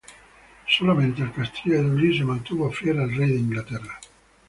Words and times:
Solamente 0.67 1.21
el 1.21 1.31
Castillo 1.31 1.75
de 1.77 1.83
Dublín 1.83 2.17
se 2.17 2.23
mantuvo 2.25 2.71
fiel 2.71 3.01
al 3.01 3.13
Rey 3.15 3.29
de 3.33 3.37
Inglaterra. 3.37 3.99